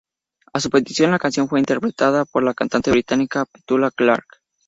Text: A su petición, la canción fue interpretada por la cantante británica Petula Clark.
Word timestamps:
A 0.51 0.59
su 0.59 0.71
petición, 0.71 1.11
la 1.11 1.19
canción 1.19 1.47
fue 1.47 1.59
interpretada 1.59 2.25
por 2.25 2.41
la 2.41 2.55
cantante 2.55 2.89
británica 2.89 3.45
Petula 3.45 3.91
Clark. 3.91 4.25